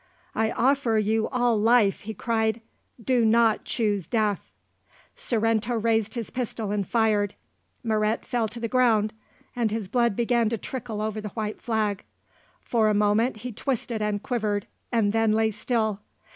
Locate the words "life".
1.59-1.99